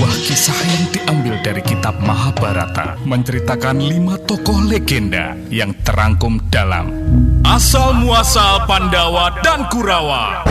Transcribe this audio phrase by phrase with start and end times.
[0.00, 6.88] Sebuah kisah yang diambil dari kitab Mahabharata menceritakan lima tokoh legenda yang terangkum dalam.
[7.44, 10.48] Asal Muasal Pandawa dan Kurawa.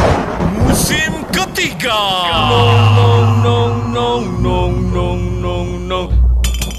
[0.53, 1.97] Musim ketiga.
[2.45, 6.13] Nong nong nong nong nong nong nong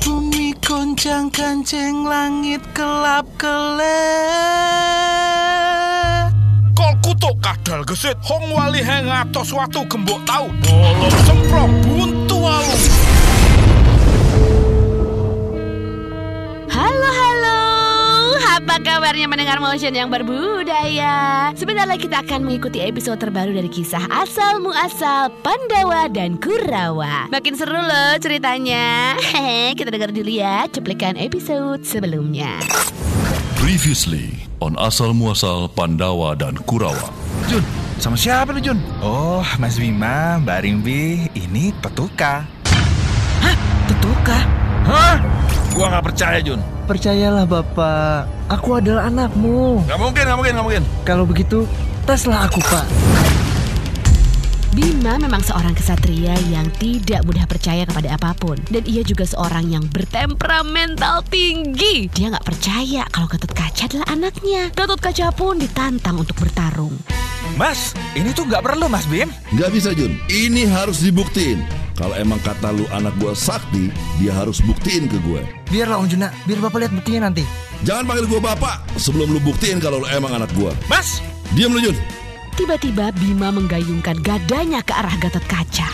[0.07, 3.83] Bumi goncang kancing langit kelap kelep
[6.79, 8.15] Kol kutuk kadal gesit?
[8.23, 10.47] Hong wali hengatos watu gembok tau.
[10.63, 12.20] Bolong semprong buntu
[12.51, 12.77] walu
[16.71, 17.61] Halo halo,
[18.59, 21.51] apa kabarnya mendengar motion yang berbudaya?
[21.55, 27.27] Sebentar lagi kita akan mengikuti episode terbaru dari kisah asal muasal Pandawa dan Kurawa.
[27.31, 29.19] Makin seru loh ceritanya.
[29.19, 32.59] Hehe, kita dengar dulu ya cuplikan episode sebelumnya.
[33.61, 37.13] Previously on Asal Muasal Pandawa dan Kurawa.
[37.47, 37.65] Jun,
[38.01, 38.81] sama siapa lu Jun?
[39.05, 42.49] Oh, Mas Bima, Mbak Rimbi, ini Petuka
[43.45, 43.55] Hah?
[43.93, 44.39] Petuka?
[44.89, 45.17] Hah?
[45.77, 49.87] Gua nggak percaya Jun Percayalah Bapak, aku adalah anakmu.
[49.87, 51.63] Gak mungkin, gak mungkin, gak mungkin Kalau begitu,
[52.03, 52.83] teslah aku Pak.
[54.71, 59.67] Bima memang seorang kesatria yang tidak mudah percaya kepada apa pun Dan ia juga seorang
[59.67, 66.23] yang bertemperamental tinggi Dia nggak percaya kalau Gatot Kaca adalah anaknya Gatot Kaca pun ditantang
[66.23, 66.95] untuk bertarung
[67.59, 69.27] Mas, ini tuh nggak perlu Mas Bim
[69.59, 71.67] Gak bisa Jun, ini harus dibuktiin.
[71.99, 73.91] Kalau emang kata lu anak gua sakti,
[74.23, 75.43] dia harus buktiin ke gue.
[75.69, 77.45] Biarlah Om Juna, biar Bapak lihat buktinya nanti.
[77.85, 80.73] Jangan panggil gua bapak sebelum lu buktiin kalau lu emang anak gua.
[80.89, 81.21] Mas,
[81.53, 82.20] Diam lu Jun.
[82.71, 85.91] Tiba-tiba Bima menggayungkan gadanya ke arah Gatot Kaca.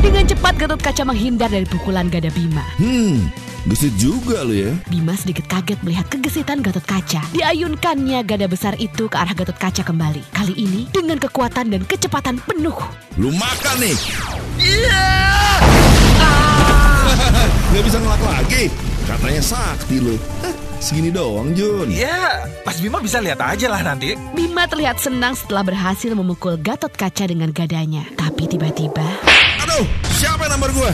[0.00, 2.64] Dengan cepat Gatot Kaca menghindar dari pukulan gada Bima.
[2.80, 3.28] Hmm,
[3.68, 4.72] gesit juga lu ya.
[4.88, 7.20] Bima sedikit kaget melihat kegesitan Gatot Kaca.
[7.36, 10.32] Diayunkannya gada besar itu ke arah Gatot Kaca kembali.
[10.32, 12.80] Kali ini dengan kekuatan dan kecepatan penuh.
[13.20, 13.96] Lu makan nih.
[17.76, 18.72] Gak bisa ngelak lagi.
[19.04, 20.16] Katanya sakti lu.
[20.80, 21.92] Segini doang Jun.
[21.92, 26.88] ya Mas Bima bisa lihat aja lah nanti Bima terlihat senang setelah berhasil memukul Gatot
[26.88, 28.08] Kaca dengan gadanya.
[28.16, 29.04] Tapi tiba-tiba
[29.60, 29.84] Aduh,
[30.16, 30.90] siapa yang nampar gua?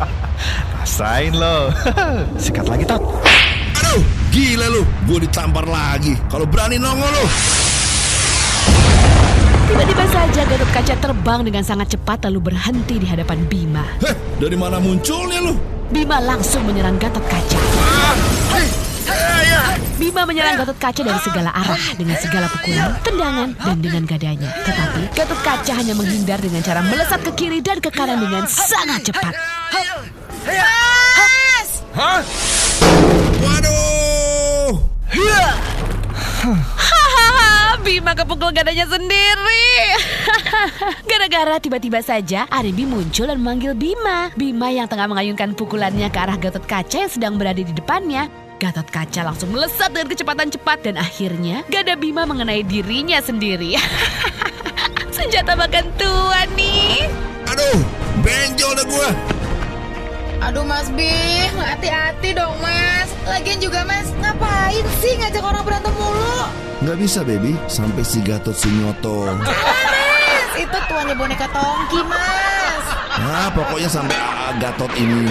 [0.80, 1.68] Rasain lo
[2.42, 3.04] Sikat lagi Tot
[3.76, 4.00] Aduh,
[4.32, 4.82] gila lu.
[5.04, 6.16] Gua ditampar lagi.
[6.32, 7.24] Kalau berani nongol lu.
[9.68, 13.84] Tiba-tiba saja Gatot Kaca terbang dengan sangat cepat lalu berhenti di hadapan Bima.
[14.00, 15.54] Heh, dari mana munculnya lu?
[15.92, 17.60] Bima langsung menyerang Gatot Kaca.
[20.00, 24.48] Bima menyerang Gatot Kaca dari segala arah dengan segala pukulan, tendangan, dan dengan gadanya.
[24.64, 29.12] Tetapi Gatot Kaca hanya menghindar dengan cara melesat ke kiri dan ke kanan dengan sangat
[29.12, 29.36] cepat.
[31.92, 32.24] Hah?
[33.44, 34.72] Waduh.
[36.40, 39.68] Hahaha, Bima kepukul gadanya sendiri.
[41.12, 44.32] Gara-gara tiba-tiba saja Aribi muncul dan memanggil Bima.
[44.32, 48.39] Bima yang tengah mengayunkan pukulannya ke arah Gatot Kaca yang sedang berada di depannya.
[48.60, 53.80] Gatot Kaca langsung melesat dengan kecepatan cepat dan akhirnya gada Bima mengenai dirinya sendiri.
[55.16, 57.08] Senjata makan tua nih.
[57.48, 57.80] Aduh,
[58.20, 59.10] benjol dah gua.
[60.44, 63.08] Aduh Mas Bim, hati-hati dong Mas.
[63.24, 66.44] Lagian juga Mas, ngapain sih ngajak orang berantem mulu?
[66.84, 69.40] Nggak bisa baby, sampai si Gatot si Nyoto.
[69.40, 72.84] Mas, itu tuannya boneka Tongki Mas.
[73.24, 75.28] Nah, pokoknya sampai AA Gatot ini.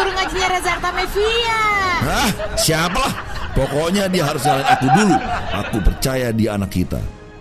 [0.00, 1.60] Guru ngajinya Reza Artamevia.
[2.00, 2.28] Hah?
[2.56, 3.14] Siapa lah?
[3.52, 5.16] Pokoknya dia harus nyalain aku dulu.
[5.52, 6.96] Aku percaya dia anak kita.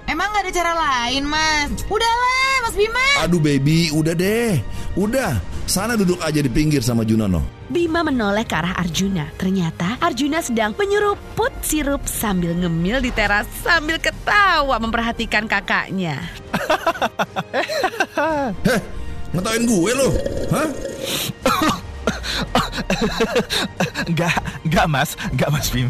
[0.10, 1.70] Emang gak ada cara lain Mas?
[1.88, 3.08] Udahlah Mas Bima.
[3.24, 4.60] Aduh baby, udah deh.
[5.00, 5.40] Udah,
[5.70, 7.46] sana duduk aja di pinggir sama Junano.
[7.72, 9.32] Bima menoleh ke arah Arjuna.
[9.40, 16.20] Ternyata Arjuna sedang menyeruput sirup sambil ngemil di teras sambil ketawa memperhatikan kakaknya.
[18.68, 18.82] Heh,
[19.32, 20.10] ngetawain gue lo.
[20.52, 20.68] Hah?
[24.10, 25.90] Enggak, enggak Mas Enggak Mas Bim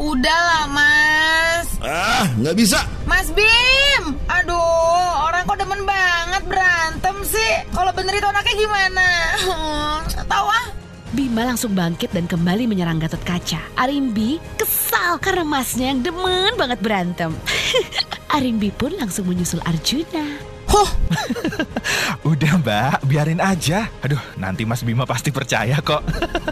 [0.00, 1.68] Udahlah Mas.
[1.84, 2.80] Ah, nggak bisa.
[3.04, 7.52] Mas Bim, aduh orang kok demen banget berantem sih.
[7.76, 9.06] Kalau bener itu anaknya gimana?
[9.44, 9.96] Hmm,
[10.32, 10.66] tahu ah.
[11.12, 13.60] Bima langsung bangkit dan kembali menyerang Gatot Kaca.
[13.76, 17.36] Arimbi kesal karena masnya yang demen banget berantem.
[18.40, 20.29] Arimbi pun langsung menyusul Arjuna.
[22.30, 23.90] Udah mbak, biarin aja.
[24.04, 26.04] Aduh, nanti Mas Bima pasti percaya kok.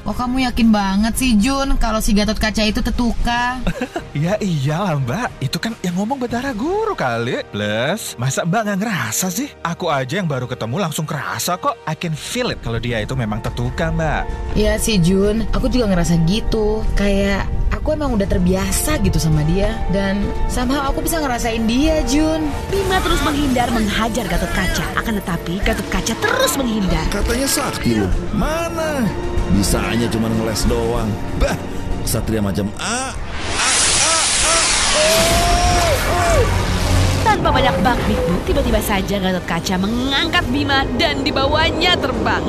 [0.03, 3.59] Kok kamu yakin banget sih Jun kalau si Gatot Kaca itu tetuka?
[4.19, 7.39] Ya iyalah mbak, itu kan yang ngomong Betara Guru kali.
[7.55, 9.47] Plus, masa mbak nggak ngerasa sih?
[9.63, 11.79] Aku aja yang baru ketemu langsung kerasa kok.
[11.87, 14.27] I can feel it kalau dia itu memang tetuka mbak.
[14.59, 16.83] Ya sih Jun, aku juga ngerasa gitu.
[16.99, 22.49] Kayak aku emang udah terbiasa gitu sama dia dan somehow aku bisa ngerasain dia, Jun.
[22.69, 24.85] Bima terus menghindar menghajar Gatot Kaca.
[24.97, 27.05] Akan tetapi Gatot Kaca terus menghindar.
[27.09, 28.09] Katanya sakti lu.
[28.37, 29.09] Mana?
[29.57, 31.09] Bisa hanya cuma ngeles doang.
[31.41, 31.57] Bah,
[32.05, 33.17] satria macam A.
[37.25, 42.45] Tanpa banyak bak bikbu, tiba-tiba saja Gatot Kaca mengangkat Bima dan dibawanya terbang.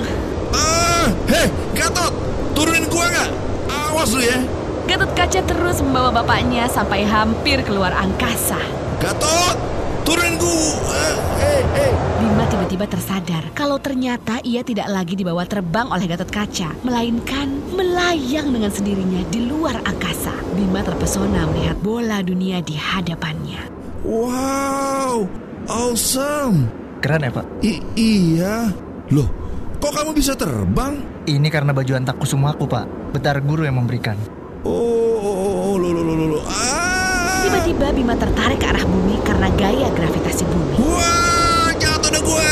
[0.51, 2.11] Ah, heh, Gatot,
[2.51, 3.29] turunin gua nggak?
[3.69, 4.58] Awas lu ya.
[4.89, 8.57] Gatot Kaca terus membawa bapaknya sampai hampir keluar angkasa.
[8.97, 9.53] Gatot,
[10.01, 11.05] turunin gua.
[11.37, 11.93] Eh, eh.
[12.17, 18.49] Bima tiba-tiba tersadar kalau ternyata ia tidak lagi dibawa terbang oleh Gatot Kaca, melainkan melayang
[18.49, 20.33] dengan sendirinya di luar angkasa.
[20.57, 23.69] Bima terpesona melihat bola dunia di hadapannya.
[24.01, 25.29] Wow,
[25.69, 26.65] awesome.
[26.97, 27.45] Keren ya pak?
[27.61, 28.73] I iya.
[29.13, 29.29] Loh,
[29.77, 30.97] kok kamu bisa terbang?
[31.29, 33.13] Ini karena baju antak kusumaku pak.
[33.13, 34.38] Betar guru yang memberikan.
[34.67, 36.39] Oh, oh, oh, lo, lo, lo, lo.
[36.43, 37.47] Ah.
[37.47, 40.75] Tiba-tiba Bima tertarik ke arah bumi karena gaya gravitasi bumi.
[40.83, 42.51] Wah, jatuh deh gue.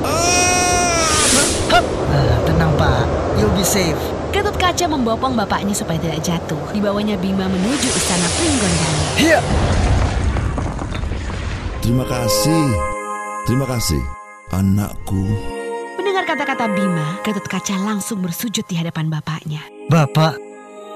[0.00, 1.20] Ah.
[1.76, 3.04] Ah, tenang pak,
[3.36, 4.00] you'll be safe.
[4.32, 6.60] Gatot Kaca membopong bapaknya supaya tidak jatuh.
[6.72, 9.04] Dibawanya Bima menuju istana Pringgondani.
[9.20, 9.40] Hiya!
[11.84, 12.64] Terima kasih.
[13.44, 14.00] Terima kasih,
[14.52, 15.24] anakku.
[16.00, 19.60] Mendengar kata-kata Bima, Gatot Kaca langsung bersujud di hadapan bapaknya.
[19.92, 20.47] Bapak,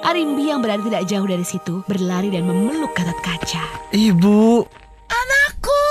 [0.02, 3.64] Arimbi yang berada tidak jauh dari situ berlari dan memeluk Gatot Kaca.
[3.90, 4.66] ibu,
[5.06, 5.84] Anakku!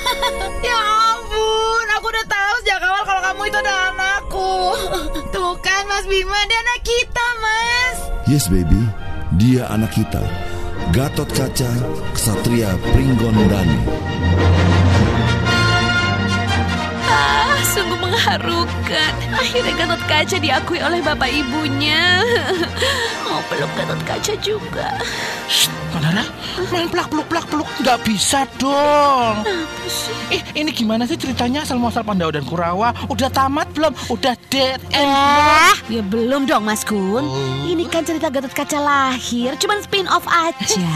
[0.68, 0.78] ya
[1.16, 4.52] ampun, aku udah tahu sejak awal kalau kamu itu adalah anakku.
[5.34, 7.96] Tuh kan Mas Bima, dia anak kita, Mas.
[8.26, 8.82] Yes, baby.
[9.34, 10.20] Dia anak kita.
[10.90, 11.70] Gatot Kaca,
[12.12, 13.78] Ksatria Pringgondani.
[17.10, 19.12] Ah, sungguh mengharukan.
[19.34, 22.22] Akhirnya Gatot Kaca diakui oleh bapak ibunya.
[23.26, 24.94] Mau peluk Gatot Kaca juga.
[25.90, 26.24] Manara,
[26.70, 29.42] main pelak peluk pelak peluk nggak bisa dong.
[29.42, 30.14] Apa sih?
[30.30, 32.94] Eh, ini gimana sih ceritanya asal muasal Pandawa dan Kurawa?
[33.10, 33.90] Udah tamat belum?
[34.06, 35.10] Udah dead end?
[35.10, 37.26] Eh, ya belum dong Mas Kun.
[37.26, 37.66] Oh.
[37.66, 40.94] Ini kan cerita Gatot Kaca lahir, cuman spin off aja.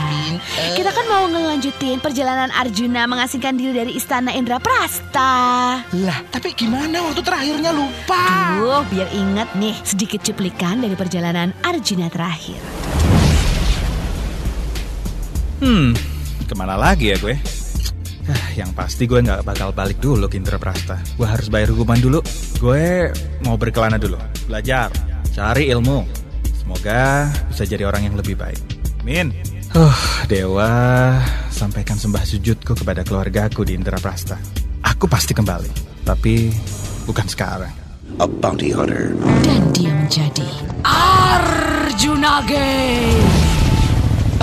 [0.79, 5.83] Kita kan mau ngelanjutin perjalanan Arjuna mengasingkan diri dari istana Indra Prasta.
[5.91, 8.55] Lah, tapi gimana waktu terakhirnya lupa?
[8.63, 12.63] Duh, biar ingat nih sedikit cuplikan dari perjalanan Arjuna terakhir.
[15.65, 15.97] Hmm,
[16.45, 17.41] ke mana lagi ya gue?
[18.29, 21.01] Ah, yang pasti gue nggak bakal balik dulu ke Indraprasta.
[21.17, 22.21] Gue harus bayar hukuman dulu.
[22.61, 23.09] Gue
[23.49, 24.93] mau berkelana dulu, belajar,
[25.33, 26.05] cari ilmu.
[26.53, 28.61] Semoga bisa jadi orang yang lebih baik.
[29.09, 29.33] Min.
[29.73, 29.97] Huh,
[30.29, 31.17] Dewa,
[31.49, 34.37] sampaikan sembah sujudku kepada keluargaku di Indraprasta.
[34.85, 36.53] Aku pasti kembali, tapi
[37.09, 37.73] bukan sekarang.
[38.21, 39.17] A bounty hunter.
[39.41, 40.45] Dan dia menjadi
[40.85, 43.44] Arjuna Game.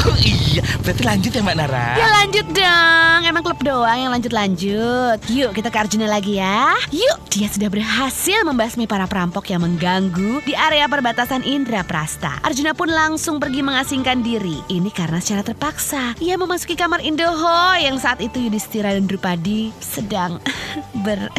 [0.02, 1.88] Oh iya, berarti lanjut ya Mbak Nara?
[1.94, 5.22] Ya lanjut dong, emang klub doang yang lanjut-lanjut.
[5.30, 6.74] Yuk kita ke Arjuna lagi ya.
[6.90, 12.42] Yuk, dia sudah berhasil membasmi para perampok yang mengganggu di area perbatasan Indra Prasta.
[12.42, 14.58] Arjuna pun langsung pergi mengasingkan diri.
[14.74, 16.18] Ini karena secara terpaksa.
[16.18, 20.42] Ia memasuki kamar Indoho yang saat itu Yudhistira dan Drupadi sedang
[21.06, 21.30] ber...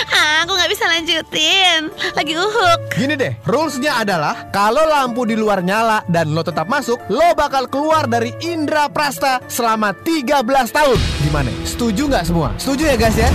[0.44, 1.90] Aku nggak bisa lanjutin.
[2.14, 2.78] Lagi uhuk.
[2.96, 7.66] Gini deh, rulesnya adalah kalau lampu di luar nyala dan lo tetap masuk, lo bakal
[7.66, 10.98] keluar dari Indra Prasta selama 13 tahun.
[11.24, 11.50] Gimana?
[11.64, 12.48] Setuju nggak semua?
[12.60, 13.28] Setuju ya guys ya?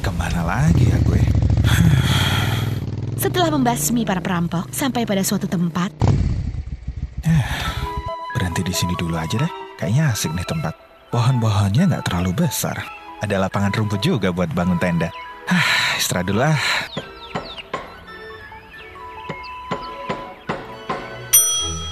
[0.00, 1.22] Ke mana lagi ya gue?
[3.20, 5.92] Setelah membasmi para perampok sampai pada suatu tempat,
[8.30, 9.52] Berhenti di sini dulu aja deh.
[9.76, 10.74] Kayaknya asik nih tempat.
[11.12, 12.99] Pohon-pohonnya nggak terlalu besar.
[13.20, 15.12] Ada lapangan rumput juga buat bangun tenda.
[15.44, 16.56] Hah, istirahat dulu ah.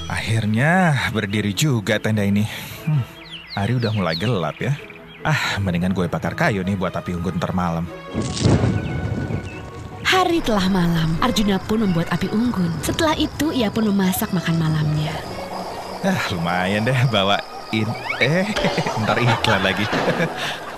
[0.08, 2.48] Akhirnya berdiri juga tenda ini.
[2.88, 3.04] Hmm,
[3.52, 4.72] hari udah mulai gelap ya.
[5.20, 7.84] Ah, mendingan gue bakar kayu nih buat api unggun ntar malam.
[10.08, 11.12] hari telah malam.
[11.20, 12.72] Arjuna pun membuat api unggun.
[12.80, 15.12] Setelah itu ia pun memasak makan malamnya.
[16.00, 17.88] Ah, lumayan deh bawain.
[18.16, 18.48] Eh,
[19.04, 19.84] ntar iklan lagi.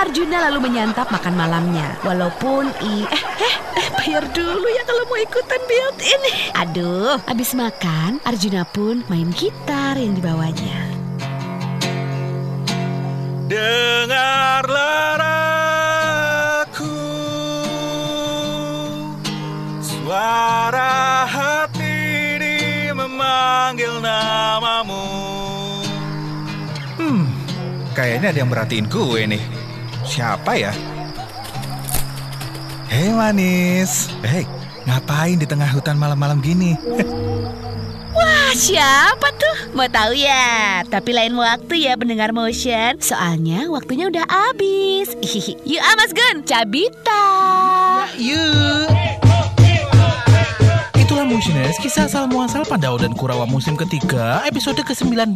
[0.00, 1.92] Arjuna lalu menyantap makan malamnya.
[2.00, 6.32] Walaupun i eh, eh, eh bayar dulu ya kalau mau ikutan build ini.
[6.56, 10.88] Aduh, habis makan Arjuna pun main gitar yang dibawanya.
[13.44, 15.20] Dengarlah
[16.64, 16.96] aku
[19.84, 22.00] Suara hati
[22.40, 25.04] di memanggil namamu
[26.96, 27.28] Hmm,
[27.92, 29.60] kayaknya ada yang merhatiin gue nih
[30.04, 30.72] Siapa ya?
[32.90, 34.42] Hei manis Hei,
[34.88, 36.74] Ngapain di tengah hutan malam-malam gini?
[38.16, 39.70] Wah, siapa tuh?
[39.78, 40.82] Mau tahu ya?
[40.82, 42.98] Tapi lain waktu ya pendengar motion.
[42.98, 45.14] Soalnya waktunya udah habis.
[45.70, 47.24] Yuk ah Mas Gun, cabita.
[48.18, 48.99] Yuk.
[51.30, 55.30] Motioners, kisah asal muasal Pandawa dan Kurawa musim ketiga, episode ke-19.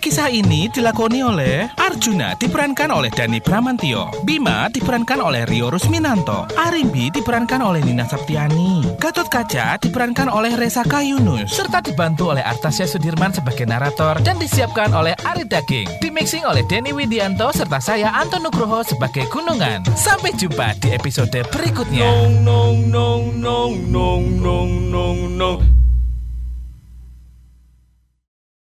[0.00, 7.12] Kisah ini dilakoni oleh Arjuna diperankan oleh Dani Bramantio, Bima diperankan oleh Rio Rusminanto, Arimbi
[7.12, 13.36] diperankan oleh Nina Septiani, Gatot Kaca diperankan oleh Reza Kayunus, serta dibantu oleh Artasya Sudirman
[13.36, 18.80] sebagai narator dan disiapkan oleh Ari Daging, dimixing oleh Denny Widianto serta saya Anton Nugroho
[18.88, 19.84] sebagai Gunungan.
[20.00, 22.08] Sampai jumpa di episode berikutnya.
[22.40, 25.75] Nong nong nong nong nong nong nong